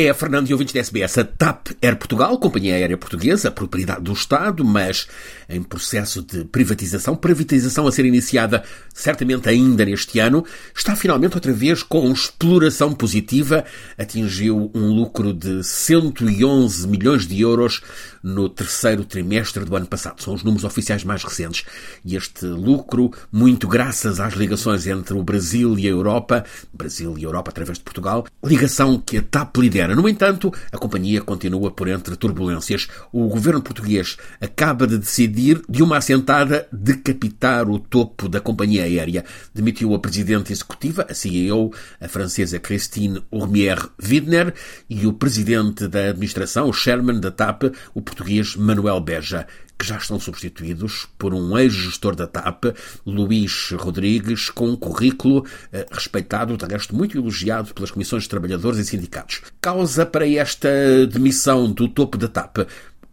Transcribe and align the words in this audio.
É 0.00 0.14
Fernando 0.14 0.48
e 0.48 0.52
ouvintes 0.52 0.72
da 0.72 0.78
SBS. 0.78 1.18
A 1.18 1.24
TAP 1.24 1.70
Air 1.82 1.96
Portugal, 1.96 2.38
companhia 2.38 2.76
aérea 2.76 2.96
portuguesa, 2.96 3.50
propriedade 3.50 4.02
do 4.02 4.12
Estado, 4.12 4.64
mas 4.64 5.08
em 5.48 5.60
processo 5.60 6.22
de 6.22 6.44
privatização, 6.44 7.16
privatização 7.16 7.84
a 7.84 7.90
ser 7.90 8.04
iniciada 8.04 8.62
certamente 8.94 9.48
ainda 9.48 9.84
neste 9.84 10.20
ano, 10.20 10.44
está 10.72 10.94
finalmente 10.94 11.34
outra 11.34 11.52
vez 11.52 11.82
com 11.82 12.12
exploração 12.12 12.94
positiva, 12.94 13.64
atingiu 13.98 14.70
um 14.72 14.86
lucro 14.92 15.32
de 15.32 15.64
111 15.64 16.86
milhões 16.86 17.26
de 17.26 17.40
euros 17.40 17.82
no 18.22 18.48
terceiro 18.48 19.04
trimestre 19.04 19.64
do 19.64 19.74
ano 19.74 19.86
passado. 19.86 20.22
São 20.22 20.34
os 20.34 20.44
números 20.44 20.64
oficiais 20.64 21.02
mais 21.02 21.24
recentes. 21.24 21.64
E 22.04 22.16
este 22.16 22.44
lucro, 22.46 23.10
muito 23.32 23.66
graças 23.66 24.20
às 24.20 24.34
ligações 24.34 24.86
entre 24.86 25.14
o 25.14 25.22
Brasil 25.22 25.78
e 25.78 25.86
a 25.86 25.90
Europa, 25.90 26.44
Brasil 26.72 27.16
e 27.18 27.24
Europa 27.24 27.50
através 27.50 27.78
de 27.78 27.84
Portugal, 27.84 28.26
ligação 28.44 29.02
que 29.04 29.18
a 29.18 29.22
TAP 29.22 29.56
lidera. 29.56 29.87
No 29.94 30.08
entanto, 30.08 30.52
a 30.72 30.78
companhia 30.78 31.20
continua 31.20 31.70
por 31.70 31.88
entre 31.88 32.16
turbulências. 32.16 32.88
O 33.12 33.28
governo 33.28 33.62
português 33.62 34.16
acaba 34.40 34.86
de 34.86 34.98
decidir, 34.98 35.62
de 35.68 35.82
uma 35.82 35.96
assentada, 35.96 36.66
decapitar 36.72 37.68
o 37.68 37.78
topo 37.78 38.28
da 38.28 38.40
companhia 38.40 38.84
aérea. 38.84 39.24
Demitiu 39.54 39.94
a 39.94 39.98
presidente 39.98 40.52
executiva, 40.52 41.06
a 41.08 41.14
CEO, 41.14 41.72
a 42.00 42.08
francesa 42.08 42.58
Christine 42.58 43.22
Ormier-Widner, 43.30 44.54
e 44.88 45.06
o 45.06 45.12
presidente 45.12 45.88
da 45.88 46.10
administração, 46.10 46.68
o 46.68 46.72
chairman 46.72 47.20
da 47.20 47.30
TAP, 47.30 47.64
o 47.94 48.02
português 48.02 48.56
Manuel 48.56 49.00
Beja, 49.00 49.46
que 49.78 49.86
já 49.86 49.96
estão 49.96 50.18
substituídos 50.18 51.06
por 51.16 51.32
um 51.32 51.56
ex-gestor 51.56 52.16
da 52.16 52.26
TAP, 52.26 52.64
Luís 53.06 53.70
Rodrigues, 53.78 54.50
com 54.50 54.70
um 54.70 54.76
currículo 54.76 55.46
eh, 55.72 55.86
respeitado, 55.90 56.56
de 56.56 56.64
resto 56.66 56.96
muito 56.96 57.16
elogiado 57.16 57.72
pelas 57.72 57.90
comissões 57.90 58.24
de 58.24 58.28
trabalhadores 58.28 58.78
e 58.78 58.84
sindicatos. 58.84 59.42
Causa 59.60 60.04
para 60.04 60.28
esta 60.28 60.68
demissão 61.06 61.70
do 61.70 61.86
topo 61.88 62.18
da 62.18 62.28
TAP 62.28 62.66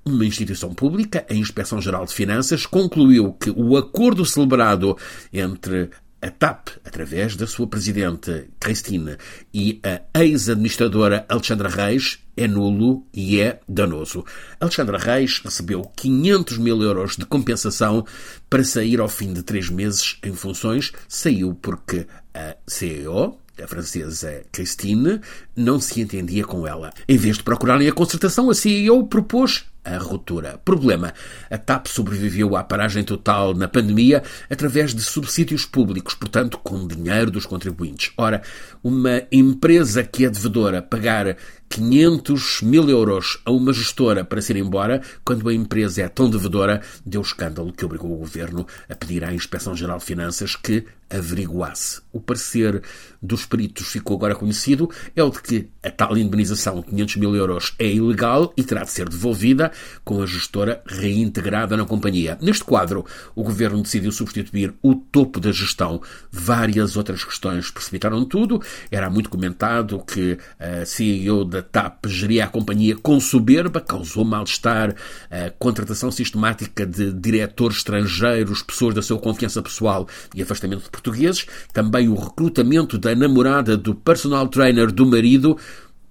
uma 0.07 0.23
instituição 0.23 0.71
pública, 0.71 1.25
a 1.27 1.33
Inspeção-Geral 1.33 2.05
de 2.05 2.13
Finanças, 2.13 2.67
concluiu 2.67 3.33
que 3.33 3.49
o 3.49 3.75
acordo 3.75 4.23
celebrado 4.23 4.95
entre 5.33 5.89
a 6.21 6.29
TAP, 6.29 6.69
através 6.83 7.35
da 7.35 7.45
sua 7.45 7.67
presidente 7.67 8.49
Cristina 8.59 9.17
e 9.53 9.79
a 9.83 10.23
ex-administradora 10.23 11.25
Alexandra 11.29 11.69
Reis, 11.69 12.19
é 12.35 12.47
nulo 12.47 13.05
e 13.13 13.39
é 13.39 13.59
danoso. 13.67 14.25
Alexandra 14.59 14.97
Reis 14.97 15.39
recebeu 15.43 15.83
500 15.95 16.57
mil 16.57 16.81
euros 16.81 17.15
de 17.15 17.25
compensação 17.25 18.05
para 18.49 18.63
sair 18.63 18.99
ao 18.99 19.07
fim 19.07 19.33
de 19.33 19.43
três 19.43 19.69
meses 19.69 20.17
em 20.23 20.33
funções. 20.33 20.91
Saiu 21.07 21.53
porque 21.53 22.07
a 22.33 22.55
CEO, 22.67 23.39
a 23.61 23.67
francesa 23.67 24.43
Christine, 24.51 25.21
não 25.55 25.79
se 25.79 26.01
entendia 26.01 26.43
com 26.43 26.67
ela. 26.67 26.91
Em 27.07 27.17
vez 27.17 27.37
de 27.37 27.43
procurarem 27.43 27.87
a 27.87 27.93
concertação, 27.93 28.49
a 28.49 28.55
CEO 28.55 29.07
propôs 29.07 29.65
a 29.85 29.97
ruptura. 29.97 30.59
Problema: 30.65 31.13
a 31.49 31.57
TAP 31.57 31.87
sobreviveu 31.87 32.55
à 32.55 32.63
paragem 32.63 33.03
total 33.03 33.53
na 33.53 33.67
pandemia 33.67 34.23
através 34.49 34.93
de 34.93 35.01
subsídios 35.01 35.65
públicos, 35.65 36.15
portanto, 36.15 36.57
com 36.57 36.87
dinheiro 36.87 37.29
dos 37.29 37.45
contribuintes. 37.45 38.11
Ora, 38.17 38.41
uma 38.83 39.21
empresa 39.31 40.03
que 40.03 40.25
é 40.25 40.29
devedora 40.29 40.81
pagar 40.81 41.37
500 41.69 42.61
mil 42.61 42.89
euros 42.89 43.39
a 43.43 43.51
uma 43.51 43.73
gestora 43.73 44.23
para 44.23 44.41
se 44.41 44.53
ir 44.53 44.57
embora, 44.57 45.01
quando 45.23 45.47
a 45.49 45.53
empresa 45.53 46.03
é 46.03 46.07
tão 46.07 46.29
devedora, 46.29 46.81
deu 47.05 47.21
escândalo 47.21 47.73
que 47.73 47.83
obrigou 47.83 48.13
o 48.13 48.17
governo 48.17 48.65
a 48.89 48.95
pedir 48.95 49.23
à 49.23 49.33
Inspeção-Geral 49.33 49.97
de 49.97 50.05
Finanças 50.05 50.55
que 50.55 50.85
averiguasse. 51.09 52.01
O 52.11 52.19
parecer 52.19 52.81
dos 53.21 53.45
peritos 53.45 53.87
ficou 53.87 54.17
agora 54.17 54.35
conhecido, 54.35 54.89
é 55.15 55.23
o 55.23 55.29
de 55.29 55.41
que 55.41 55.69
a 55.83 55.91
tal 55.91 56.17
indemnização 56.17 56.79
de 56.79 56.87
500 56.87 57.15
mil 57.17 57.35
euros 57.35 57.75
é 57.77 57.87
ilegal 57.87 58.53
e 58.55 58.63
terá 58.63 58.83
de 58.83 58.91
ser 58.91 59.09
devolvida 59.09 59.71
com 60.03 60.21
a 60.21 60.25
gestora 60.25 60.81
reintegrada 60.85 61.77
na 61.77 61.85
companhia. 61.85 62.37
Neste 62.41 62.63
quadro, 62.63 63.05
o 63.35 63.43
governo 63.43 63.81
decidiu 63.81 64.11
substituir 64.11 64.73
o 64.81 64.95
topo 64.95 65.39
da 65.39 65.51
gestão. 65.51 66.01
Várias 66.31 66.95
outras 66.95 67.23
questões 67.23 67.69
precipitaram 67.69 68.23
tudo. 68.25 68.61
Era 68.91 69.09
muito 69.09 69.29
comentado 69.29 70.03
que 70.05 70.37
a 70.59 70.85
CEO 70.85 71.45
da 71.45 71.61
TAP 71.61 72.05
geria 72.07 72.45
a 72.45 72.47
companhia 72.47 72.95
com 72.95 73.19
soberba, 73.19 73.81
causou 73.81 74.23
mal-estar, 74.23 74.95
a 75.29 75.49
contratação 75.51 76.11
sistemática 76.11 76.85
de 76.85 77.11
diretores 77.13 77.77
estrangeiros, 77.77 78.61
pessoas 78.61 78.95
da 78.95 79.01
sua 79.01 79.19
confiança 79.19 79.61
pessoal 79.61 80.07
e 80.33 80.41
afastamento 80.41 80.83
de 80.83 80.89
portugueses, 80.89 81.45
também 81.73 82.07
o 82.07 82.15
recrutamento 82.15 82.97
da 82.97 83.15
namorada 83.15 83.77
do 83.77 83.93
personal 83.93 84.47
trainer 84.47 84.91
do 84.91 85.05
marido, 85.05 85.57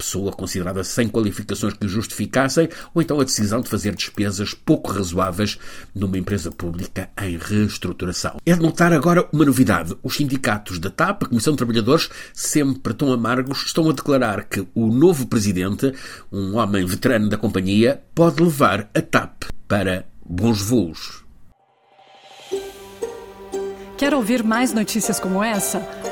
pessoa 0.04 0.32
considerada 0.32 0.84
sem 0.84 1.08
qualificações 1.08 1.72
que 1.72 1.86
o 1.86 1.88
justificassem, 1.88 2.68
ou 2.94 3.00
então 3.00 3.18
a 3.18 3.24
decisão 3.24 3.62
de 3.62 3.70
fazer 3.70 3.94
despesas 3.94 4.52
pouco 4.52 4.92
razoáveis 4.92 5.58
numa 5.94 6.18
empresa 6.18 6.52
pública 6.52 7.08
em 7.20 7.38
reestruturação. 7.38 8.36
É 8.44 8.54
de 8.54 8.60
notar 8.60 8.92
agora 8.92 9.26
uma 9.32 9.46
novidade. 9.46 9.96
Os 10.02 10.16
sindicatos 10.16 10.78
da 10.78 10.90
TAP, 10.90 11.24
a 11.24 11.28
Comissão 11.28 11.54
de 11.54 11.58
Trabalhadores, 11.58 12.10
sempre 12.34 12.92
tão 12.92 13.12
amargos, 13.12 13.64
estão 13.64 13.88
a 13.88 13.92
declarar 13.92 14.44
que 14.44 14.66
o 14.74 14.86
novo 14.88 15.26
presidente, 15.26 15.92
um 16.30 16.56
homem 16.56 16.84
veterano 16.84 17.28
da 17.28 17.38
companhia, 17.38 18.02
pode 18.14 18.42
levar 18.42 18.90
a 18.94 19.00
TAP 19.00 19.44
para 19.66 20.04
bons 20.24 20.60
voos. 20.60 21.24
Quer 23.96 24.12
ouvir 24.12 24.42
mais 24.42 24.72
notícias 24.72 25.18
como 25.18 25.42
essa? 25.42 26.03